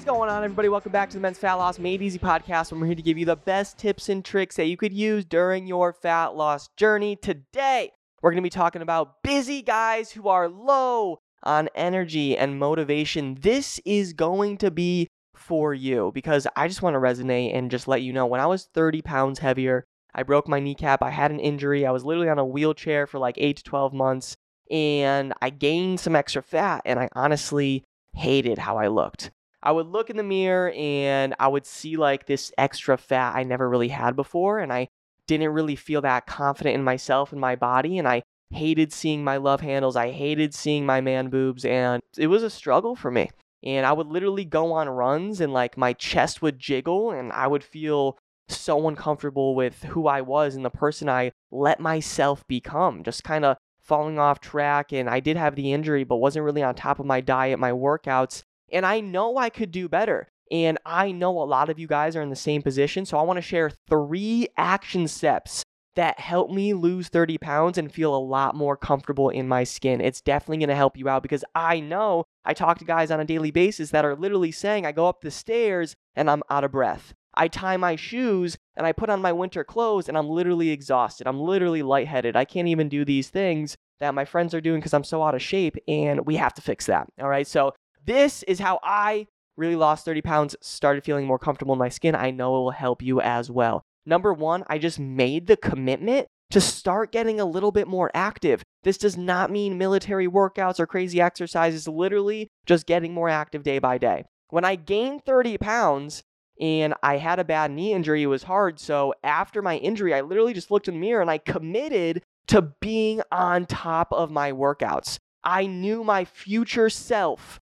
Is 0.00 0.06
going 0.06 0.30
on, 0.30 0.42
everybody? 0.42 0.70
Welcome 0.70 0.92
back 0.92 1.10
to 1.10 1.16
the 1.18 1.20
Men's 1.20 1.36
Fat 1.36 1.54
Loss 1.54 1.78
Made 1.78 2.00
Easy 2.00 2.18
podcast. 2.18 2.72
Where 2.72 2.80
we're 2.80 2.86
here 2.86 2.94
to 2.94 3.02
give 3.02 3.18
you 3.18 3.26
the 3.26 3.36
best 3.36 3.76
tips 3.76 4.08
and 4.08 4.24
tricks 4.24 4.56
that 4.56 4.64
you 4.64 4.78
could 4.78 4.94
use 4.94 5.26
during 5.26 5.66
your 5.66 5.92
fat 5.92 6.34
loss 6.34 6.70
journey. 6.78 7.16
Today, 7.16 7.92
we're 8.22 8.30
going 8.30 8.42
to 8.42 8.46
be 8.46 8.48
talking 8.48 8.80
about 8.80 9.22
busy 9.22 9.60
guys 9.60 10.12
who 10.12 10.26
are 10.28 10.48
low 10.48 11.18
on 11.42 11.68
energy 11.74 12.34
and 12.34 12.58
motivation. 12.58 13.36
This 13.42 13.78
is 13.84 14.14
going 14.14 14.56
to 14.58 14.70
be 14.70 15.08
for 15.34 15.74
you 15.74 16.12
because 16.14 16.46
I 16.56 16.66
just 16.66 16.80
want 16.80 16.94
to 16.94 17.00
resonate 17.00 17.54
and 17.54 17.70
just 17.70 17.86
let 17.86 18.00
you 18.00 18.14
know 18.14 18.24
when 18.24 18.40
I 18.40 18.46
was 18.46 18.70
30 18.72 19.02
pounds 19.02 19.40
heavier, 19.40 19.84
I 20.14 20.22
broke 20.22 20.48
my 20.48 20.60
kneecap, 20.60 21.02
I 21.02 21.10
had 21.10 21.30
an 21.30 21.40
injury, 21.40 21.84
I 21.84 21.90
was 21.90 22.06
literally 22.06 22.30
on 22.30 22.38
a 22.38 22.46
wheelchair 22.46 23.06
for 23.06 23.18
like 23.18 23.34
8 23.36 23.58
to 23.58 23.62
12 23.64 23.92
months, 23.92 24.34
and 24.70 25.34
I 25.42 25.50
gained 25.50 26.00
some 26.00 26.16
extra 26.16 26.42
fat, 26.42 26.80
and 26.86 26.98
I 26.98 27.10
honestly 27.12 27.84
hated 28.14 28.56
how 28.56 28.78
I 28.78 28.86
looked. 28.86 29.30
I 29.62 29.72
would 29.72 29.86
look 29.86 30.10
in 30.10 30.16
the 30.16 30.22
mirror 30.22 30.72
and 30.72 31.34
I 31.38 31.48
would 31.48 31.66
see 31.66 31.96
like 31.96 32.26
this 32.26 32.52
extra 32.56 32.96
fat 32.96 33.36
I 33.36 33.42
never 33.42 33.68
really 33.68 33.88
had 33.88 34.16
before. 34.16 34.58
And 34.58 34.72
I 34.72 34.88
didn't 35.26 35.50
really 35.50 35.76
feel 35.76 36.00
that 36.02 36.26
confident 36.26 36.74
in 36.74 36.82
myself 36.82 37.32
and 37.32 37.40
my 37.40 37.56
body. 37.56 37.98
And 37.98 38.08
I 38.08 38.22
hated 38.50 38.92
seeing 38.92 39.22
my 39.22 39.36
love 39.36 39.60
handles. 39.60 39.96
I 39.96 40.10
hated 40.10 40.54
seeing 40.54 40.86
my 40.86 41.00
man 41.00 41.28
boobs. 41.28 41.64
And 41.64 42.02
it 42.16 42.28
was 42.28 42.42
a 42.42 42.50
struggle 42.50 42.96
for 42.96 43.10
me. 43.10 43.30
And 43.62 43.84
I 43.84 43.92
would 43.92 44.06
literally 44.06 44.46
go 44.46 44.72
on 44.72 44.88
runs 44.88 45.40
and 45.40 45.52
like 45.52 45.76
my 45.76 45.92
chest 45.92 46.40
would 46.40 46.58
jiggle 46.58 47.10
and 47.10 47.30
I 47.32 47.46
would 47.46 47.62
feel 47.62 48.16
so 48.48 48.88
uncomfortable 48.88 49.54
with 49.54 49.82
who 49.84 50.06
I 50.06 50.22
was 50.22 50.56
and 50.56 50.64
the 50.64 50.70
person 50.70 51.08
I 51.08 51.32
let 51.50 51.78
myself 51.78 52.46
become. 52.48 53.04
Just 53.04 53.22
kind 53.22 53.44
of 53.44 53.58
falling 53.82 54.18
off 54.18 54.40
track. 54.40 54.92
And 54.92 55.10
I 55.10 55.20
did 55.20 55.36
have 55.36 55.54
the 55.54 55.72
injury, 55.72 56.04
but 56.04 56.16
wasn't 56.16 56.46
really 56.46 56.62
on 56.62 56.74
top 56.74 56.98
of 56.98 57.06
my 57.06 57.20
diet, 57.20 57.58
my 57.58 57.72
workouts. 57.72 58.42
And 58.72 58.86
I 58.86 59.00
know 59.00 59.36
I 59.36 59.50
could 59.50 59.70
do 59.70 59.88
better. 59.88 60.28
And 60.50 60.78
I 60.84 61.12
know 61.12 61.40
a 61.40 61.44
lot 61.44 61.70
of 61.70 61.78
you 61.78 61.86
guys 61.86 62.16
are 62.16 62.22
in 62.22 62.30
the 62.30 62.36
same 62.36 62.62
position. 62.62 63.06
So 63.06 63.18
I 63.18 63.22
want 63.22 63.36
to 63.36 63.42
share 63.42 63.70
three 63.88 64.48
action 64.56 65.06
steps 65.06 65.62
that 65.96 66.20
help 66.20 66.50
me 66.50 66.72
lose 66.72 67.08
30 67.08 67.38
pounds 67.38 67.76
and 67.76 67.92
feel 67.92 68.14
a 68.14 68.18
lot 68.18 68.54
more 68.54 68.76
comfortable 68.76 69.28
in 69.28 69.48
my 69.48 69.64
skin. 69.64 70.00
It's 70.00 70.20
definitely 70.20 70.58
going 70.58 70.68
to 70.68 70.74
help 70.74 70.96
you 70.96 71.08
out 71.08 71.22
because 71.22 71.44
I 71.54 71.80
know 71.80 72.24
I 72.44 72.54
talk 72.54 72.78
to 72.78 72.84
guys 72.84 73.10
on 73.10 73.20
a 73.20 73.24
daily 73.24 73.50
basis 73.50 73.90
that 73.90 74.04
are 74.04 74.14
literally 74.14 74.52
saying, 74.52 74.86
I 74.86 74.92
go 74.92 75.08
up 75.08 75.20
the 75.20 75.30
stairs 75.30 75.94
and 76.14 76.30
I'm 76.30 76.42
out 76.48 76.64
of 76.64 76.72
breath. 76.72 77.12
I 77.34 77.48
tie 77.48 77.76
my 77.76 77.96
shoes 77.96 78.56
and 78.76 78.86
I 78.86 78.92
put 78.92 79.10
on 79.10 79.22
my 79.22 79.32
winter 79.32 79.64
clothes 79.64 80.08
and 80.08 80.16
I'm 80.16 80.28
literally 80.28 80.70
exhausted. 80.70 81.26
I'm 81.26 81.40
literally 81.40 81.82
lightheaded. 81.82 82.36
I 82.36 82.44
can't 82.44 82.68
even 82.68 82.88
do 82.88 83.04
these 83.04 83.28
things 83.28 83.76
that 84.00 84.14
my 84.14 84.24
friends 84.24 84.54
are 84.54 84.60
doing 84.60 84.80
because 84.80 84.94
I'm 84.94 85.04
so 85.04 85.22
out 85.22 85.34
of 85.34 85.42
shape 85.42 85.76
and 85.86 86.26
we 86.26 86.36
have 86.36 86.54
to 86.54 86.62
fix 86.62 86.86
that. 86.86 87.08
All 87.20 87.28
right. 87.28 87.46
So 87.46 87.74
this 88.04 88.42
is 88.44 88.58
how 88.58 88.80
I 88.82 89.26
really 89.56 89.76
lost 89.76 90.04
30 90.04 90.22
pounds, 90.22 90.56
started 90.60 91.04
feeling 91.04 91.26
more 91.26 91.38
comfortable 91.38 91.74
in 91.74 91.78
my 91.78 91.88
skin. 91.88 92.14
I 92.14 92.30
know 92.30 92.56
it 92.56 92.60
will 92.60 92.70
help 92.70 93.02
you 93.02 93.20
as 93.20 93.50
well. 93.50 93.82
Number 94.06 94.32
one, 94.32 94.64
I 94.68 94.78
just 94.78 94.98
made 94.98 95.46
the 95.46 95.56
commitment 95.56 96.26
to 96.50 96.60
start 96.60 97.12
getting 97.12 97.38
a 97.38 97.44
little 97.44 97.70
bit 97.70 97.86
more 97.86 98.10
active. 98.14 98.62
This 98.82 98.98
does 98.98 99.16
not 99.16 99.50
mean 99.50 99.78
military 99.78 100.26
workouts 100.26 100.80
or 100.80 100.86
crazy 100.86 101.20
exercises, 101.20 101.86
literally 101.86 102.48
just 102.66 102.86
getting 102.86 103.14
more 103.14 103.28
active 103.28 103.62
day 103.62 103.78
by 103.78 103.98
day. 103.98 104.24
When 104.48 104.64
I 104.64 104.74
gained 104.74 105.24
30 105.24 105.58
pounds 105.58 106.22
and 106.60 106.94
I 107.02 107.18
had 107.18 107.38
a 107.38 107.44
bad 107.44 107.70
knee 107.70 107.92
injury, 107.92 108.22
it 108.22 108.26
was 108.26 108.42
hard. 108.44 108.80
So 108.80 109.14
after 109.22 109.62
my 109.62 109.76
injury, 109.76 110.12
I 110.12 110.22
literally 110.22 110.54
just 110.54 110.70
looked 110.70 110.88
in 110.88 110.94
the 110.94 111.00
mirror 111.00 111.20
and 111.20 111.30
I 111.30 111.38
committed 111.38 112.22
to 112.48 112.62
being 112.80 113.22
on 113.30 113.66
top 113.66 114.12
of 114.12 114.30
my 114.30 114.50
workouts. 114.50 115.18
I 115.44 115.66
knew 115.66 116.02
my 116.02 116.24
future 116.24 116.90
self 116.90 117.60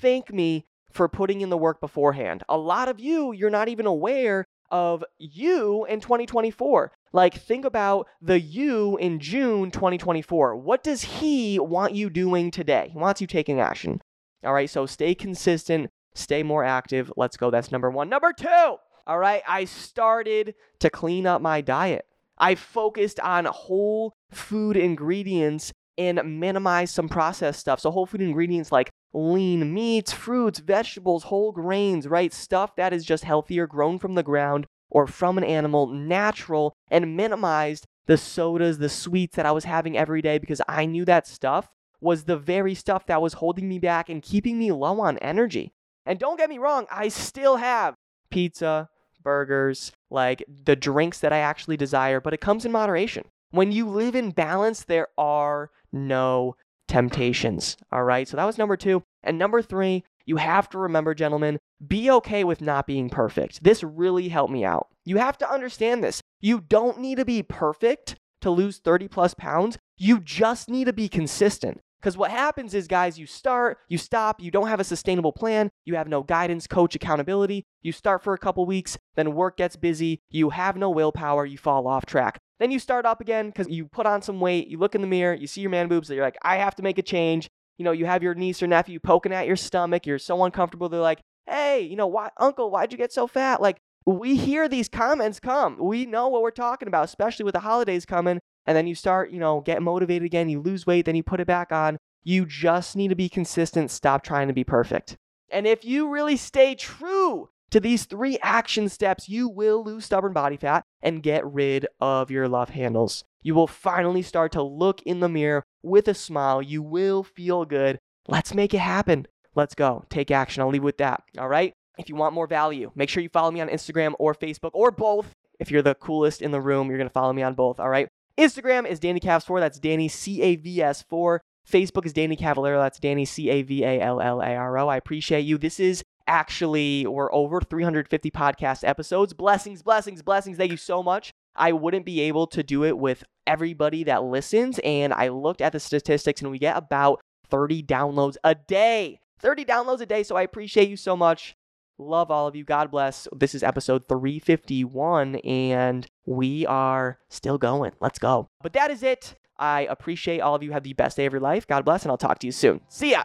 thank 0.00 0.32
me 0.32 0.66
for 0.90 1.08
putting 1.08 1.40
in 1.40 1.50
the 1.50 1.56
work 1.56 1.80
beforehand. 1.80 2.42
A 2.48 2.56
lot 2.56 2.88
of 2.88 3.00
you, 3.00 3.32
you're 3.32 3.50
not 3.50 3.68
even 3.68 3.86
aware 3.86 4.44
of 4.70 5.04
you 5.18 5.84
in 5.86 6.00
2024. 6.00 6.92
Like, 7.12 7.34
think 7.34 7.64
about 7.64 8.08
the 8.20 8.40
you 8.40 8.96
in 8.96 9.20
June 9.20 9.70
2024. 9.70 10.56
What 10.56 10.82
does 10.82 11.02
he 11.02 11.58
want 11.58 11.94
you 11.94 12.10
doing 12.10 12.50
today? 12.50 12.90
He 12.92 12.98
wants 12.98 13.20
you 13.20 13.26
taking 13.26 13.60
action. 13.60 14.00
All 14.44 14.52
right, 14.52 14.68
so 14.68 14.86
stay 14.86 15.14
consistent, 15.14 15.90
stay 16.14 16.42
more 16.42 16.64
active. 16.64 17.12
Let's 17.16 17.36
go. 17.36 17.50
That's 17.50 17.72
number 17.72 17.90
one. 17.90 18.08
Number 18.08 18.32
two, 18.32 18.76
all 19.06 19.18
right, 19.18 19.42
I 19.46 19.64
started 19.64 20.54
to 20.80 20.90
clean 20.90 21.26
up 21.26 21.40
my 21.40 21.60
diet. 21.60 22.06
I 22.38 22.54
focused 22.54 23.18
on 23.20 23.46
whole 23.46 24.12
food 24.30 24.76
ingredients 24.76 25.72
and 25.98 26.40
minimize 26.40 26.90
some 26.90 27.08
processed 27.08 27.60
stuff. 27.60 27.80
So, 27.80 27.90
whole 27.90 28.06
food 28.06 28.20
ingredients 28.22 28.72
like 28.72 28.90
lean 29.12 29.72
meats, 29.72 30.12
fruits, 30.12 30.58
vegetables, 30.58 31.24
whole 31.24 31.52
grains, 31.52 32.06
right? 32.06 32.32
Stuff 32.32 32.76
that 32.76 32.92
is 32.92 33.04
just 33.04 33.24
healthier, 33.24 33.66
grown 33.66 33.98
from 33.98 34.14
the 34.14 34.22
ground 34.22 34.66
or 34.90 35.06
from 35.06 35.38
an 35.38 35.44
animal, 35.44 35.86
natural, 35.86 36.74
and 36.90 37.16
minimized 37.16 37.86
the 38.06 38.16
sodas, 38.16 38.78
the 38.78 38.88
sweets 38.88 39.36
that 39.36 39.46
I 39.46 39.52
was 39.52 39.64
having 39.64 39.96
every 39.96 40.22
day 40.22 40.38
because 40.38 40.60
I 40.68 40.86
knew 40.86 41.04
that 41.06 41.26
stuff 41.26 41.68
was 42.00 42.24
the 42.24 42.36
very 42.36 42.74
stuff 42.74 43.06
that 43.06 43.22
was 43.22 43.34
holding 43.34 43.68
me 43.68 43.78
back 43.78 44.08
and 44.08 44.22
keeping 44.22 44.58
me 44.58 44.70
low 44.70 45.00
on 45.00 45.18
energy. 45.18 45.72
And 46.04 46.18
don't 46.18 46.38
get 46.38 46.50
me 46.50 46.58
wrong, 46.58 46.86
I 46.90 47.08
still 47.08 47.56
have 47.56 47.94
pizza, 48.30 48.88
burgers, 49.22 49.92
like 50.10 50.44
the 50.46 50.76
drinks 50.76 51.18
that 51.20 51.32
I 51.32 51.38
actually 51.38 51.76
desire, 51.76 52.20
but 52.20 52.32
it 52.32 52.40
comes 52.40 52.64
in 52.64 52.70
moderation. 52.70 53.24
When 53.50 53.72
you 53.72 53.88
live 53.88 54.14
in 54.14 54.30
balance, 54.30 54.84
there 54.84 55.08
are 55.16 55.70
no 55.92 56.56
temptations. 56.88 57.76
All 57.90 58.04
right. 58.04 58.28
So 58.28 58.36
that 58.36 58.44
was 58.44 58.58
number 58.58 58.76
two. 58.76 59.02
And 59.22 59.38
number 59.38 59.62
three, 59.62 60.04
you 60.24 60.36
have 60.36 60.68
to 60.70 60.78
remember, 60.78 61.14
gentlemen, 61.14 61.58
be 61.86 62.10
okay 62.10 62.44
with 62.44 62.60
not 62.60 62.86
being 62.86 63.10
perfect. 63.10 63.62
This 63.62 63.82
really 63.82 64.28
helped 64.28 64.52
me 64.52 64.64
out. 64.64 64.88
You 65.04 65.18
have 65.18 65.38
to 65.38 65.50
understand 65.50 66.02
this. 66.02 66.20
You 66.40 66.60
don't 66.60 67.00
need 67.00 67.16
to 67.16 67.24
be 67.24 67.42
perfect 67.42 68.16
to 68.40 68.50
lose 68.50 68.78
30 68.78 69.08
plus 69.08 69.34
pounds. 69.34 69.78
You 69.96 70.20
just 70.20 70.68
need 70.68 70.84
to 70.84 70.92
be 70.92 71.08
consistent. 71.08 71.80
Because 72.00 72.16
what 72.16 72.30
happens 72.30 72.74
is, 72.74 72.86
guys, 72.86 73.18
you 73.18 73.26
start, 73.26 73.78
you 73.88 73.98
stop, 73.98 74.40
you 74.40 74.50
don't 74.50 74.68
have 74.68 74.80
a 74.80 74.84
sustainable 74.84 75.32
plan, 75.32 75.70
you 75.84 75.96
have 75.96 76.08
no 76.08 76.22
guidance, 76.22 76.66
coach, 76.66 76.94
accountability. 76.94 77.64
You 77.82 77.92
start 77.92 78.22
for 78.22 78.34
a 78.34 78.38
couple 78.38 78.66
weeks, 78.66 78.98
then 79.14 79.34
work 79.34 79.56
gets 79.56 79.76
busy, 79.76 80.20
you 80.30 80.50
have 80.50 80.76
no 80.76 80.90
willpower, 80.90 81.46
you 81.46 81.58
fall 81.58 81.86
off 81.88 82.06
track. 82.06 82.38
Then 82.60 82.70
you 82.70 82.78
start 82.78 83.06
up 83.06 83.20
again 83.20 83.48
because 83.48 83.68
you 83.68 83.86
put 83.86 84.06
on 84.06 84.22
some 84.22 84.40
weight, 84.40 84.68
you 84.68 84.78
look 84.78 84.94
in 84.94 85.00
the 85.00 85.06
mirror, 85.06 85.34
you 85.34 85.46
see 85.46 85.60
your 85.60 85.70
man 85.70 85.88
boobs, 85.88 86.08
you're 86.10 86.24
like, 86.24 86.38
I 86.42 86.56
have 86.56 86.74
to 86.76 86.82
make 86.82 86.98
a 86.98 87.02
change. 87.02 87.48
You 87.78 87.84
know, 87.84 87.92
you 87.92 88.06
have 88.06 88.22
your 88.22 88.34
niece 88.34 88.62
or 88.62 88.66
nephew 88.66 88.98
poking 89.00 89.32
at 89.32 89.46
your 89.46 89.56
stomach, 89.56 90.06
you're 90.06 90.18
so 90.18 90.42
uncomfortable, 90.44 90.88
they're 90.88 91.00
like, 91.00 91.20
hey, 91.46 91.80
you 91.80 91.96
know, 91.96 92.06
why, 92.06 92.30
uncle, 92.38 92.70
why'd 92.70 92.92
you 92.92 92.98
get 92.98 93.12
so 93.12 93.26
fat? 93.26 93.60
Like, 93.60 93.78
we 94.06 94.36
hear 94.36 94.68
these 94.68 94.88
comments 94.88 95.40
come. 95.40 95.76
We 95.78 96.06
know 96.06 96.28
what 96.28 96.42
we're 96.42 96.50
talking 96.52 96.88
about, 96.88 97.04
especially 97.04 97.44
with 97.44 97.54
the 97.54 97.60
holidays 97.60 98.06
coming 98.06 98.40
and 98.66 98.76
then 98.76 98.86
you 98.86 98.94
start, 98.94 99.30
you 99.30 99.38
know, 99.38 99.60
get 99.60 99.82
motivated 99.82 100.26
again, 100.26 100.48
you 100.48 100.60
lose 100.60 100.86
weight, 100.86 101.06
then 101.06 101.16
you 101.16 101.22
put 101.22 101.40
it 101.40 101.46
back 101.46 101.72
on. 101.72 101.98
You 102.24 102.44
just 102.44 102.96
need 102.96 103.08
to 103.08 103.14
be 103.14 103.28
consistent, 103.28 103.90
stop 103.90 104.24
trying 104.24 104.48
to 104.48 104.54
be 104.54 104.64
perfect. 104.64 105.16
And 105.50 105.66
if 105.66 105.84
you 105.84 106.08
really 106.08 106.36
stay 106.36 106.74
true 106.74 107.48
to 107.70 107.80
these 107.80 108.04
three 108.04 108.38
action 108.42 108.88
steps, 108.88 109.28
you 109.28 109.48
will 109.48 109.84
lose 109.84 110.04
stubborn 110.04 110.32
body 110.32 110.56
fat 110.56 110.82
and 111.02 111.22
get 111.22 111.46
rid 111.46 111.86
of 112.00 112.30
your 112.30 112.48
love 112.48 112.70
handles. 112.70 113.24
You 113.42 113.54
will 113.54 113.68
finally 113.68 114.22
start 114.22 114.50
to 114.52 114.62
look 114.62 115.02
in 115.02 115.20
the 115.20 115.28
mirror 115.28 115.62
with 115.82 116.08
a 116.08 116.14
smile. 116.14 116.60
You 116.60 116.82
will 116.82 117.22
feel 117.22 117.64
good. 117.64 117.98
Let's 118.26 118.54
make 118.54 118.74
it 118.74 118.78
happen. 118.78 119.26
Let's 119.54 119.76
go. 119.76 120.04
Take 120.10 120.32
action. 120.32 120.62
I'll 120.62 120.68
leave 120.68 120.82
with 120.82 120.98
that. 120.98 121.22
All 121.38 121.48
right. 121.48 121.72
If 121.96 122.08
you 122.08 122.16
want 122.16 122.34
more 122.34 122.46
value, 122.46 122.90
make 122.94 123.08
sure 123.08 123.22
you 123.22 123.28
follow 123.28 123.50
me 123.50 123.60
on 123.60 123.68
Instagram 123.68 124.14
or 124.18 124.34
Facebook 124.34 124.72
or 124.74 124.90
both. 124.90 125.32
If 125.58 125.70
you're 125.70 125.80
the 125.82 125.94
coolest 125.94 126.42
in 126.42 126.50
the 126.50 126.60
room, 126.60 126.88
you're 126.88 126.98
going 126.98 127.08
to 127.08 127.12
follow 127.12 127.32
me 127.32 127.42
on 127.42 127.54
both. 127.54 127.80
All 127.80 127.88
right. 127.88 128.08
Instagram 128.38 128.86
is 128.86 129.00
Danny 129.00 129.20
Cavs4. 129.20 129.60
That's 129.60 129.78
Danny 129.78 130.08
C 130.08 130.42
A 130.42 130.56
V 130.56 130.82
S 130.82 131.02
4. 131.02 131.40
Facebook 131.70 132.06
is 132.06 132.12
Danny 132.12 132.36
Cavallaro. 132.36 132.80
That's 132.80 133.00
Danny 133.00 133.24
C 133.24 133.50
A 133.50 133.62
V 133.62 133.82
A 133.82 134.00
L 134.00 134.20
L 134.20 134.40
A 134.40 134.54
R 134.54 134.78
O. 134.78 134.88
I 134.88 134.96
appreciate 134.96 135.40
you. 135.40 135.58
This 135.58 135.80
is 135.80 136.02
actually, 136.26 137.06
we're 137.06 137.32
over 137.32 137.60
350 137.60 138.30
podcast 138.30 138.86
episodes. 138.86 139.32
Blessings, 139.32 139.82
blessings, 139.82 140.22
blessings. 140.22 140.56
Thank 140.56 140.70
you 140.70 140.76
so 140.76 141.02
much. 141.02 141.32
I 141.54 141.72
wouldn't 141.72 142.04
be 142.04 142.20
able 142.20 142.46
to 142.48 142.62
do 142.62 142.84
it 142.84 142.98
with 142.98 143.24
everybody 143.46 144.04
that 144.04 144.22
listens. 144.22 144.78
And 144.80 145.12
I 145.12 145.28
looked 145.28 145.60
at 145.62 145.72
the 145.72 145.80
statistics 145.80 146.42
and 146.42 146.50
we 146.50 146.58
get 146.58 146.76
about 146.76 147.20
30 147.48 147.82
downloads 147.82 148.36
a 148.44 148.54
day. 148.54 149.20
30 149.40 149.64
downloads 149.64 150.00
a 150.00 150.06
day. 150.06 150.22
So 150.22 150.36
I 150.36 150.42
appreciate 150.42 150.88
you 150.88 150.96
so 150.96 151.16
much. 151.16 151.56
Love 151.98 152.30
all 152.30 152.46
of 152.46 152.54
you. 152.54 152.64
God 152.64 152.90
bless. 152.90 153.26
This 153.34 153.54
is 153.54 153.62
episode 153.62 154.06
351, 154.08 155.36
and 155.36 156.06
we 156.26 156.66
are 156.66 157.18
still 157.28 157.56
going. 157.56 157.92
Let's 158.00 158.18
go. 158.18 158.48
But 158.62 158.74
that 158.74 158.90
is 158.90 159.02
it. 159.02 159.34
I 159.58 159.86
appreciate 159.88 160.40
all 160.40 160.54
of 160.54 160.62
you. 160.62 160.72
Have 160.72 160.82
the 160.82 160.92
best 160.92 161.16
day 161.16 161.24
of 161.24 161.32
your 161.32 161.40
life. 161.40 161.66
God 161.66 161.84
bless, 161.84 162.02
and 162.02 162.10
I'll 162.10 162.18
talk 162.18 162.38
to 162.40 162.46
you 162.46 162.52
soon. 162.52 162.82
See 162.88 163.12
ya. 163.12 163.24